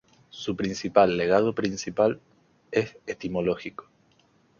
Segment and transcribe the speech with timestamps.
[0.31, 2.19] Su principal legado principal
[2.71, 3.87] es etimológico.